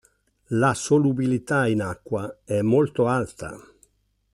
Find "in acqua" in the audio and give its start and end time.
1.67-2.39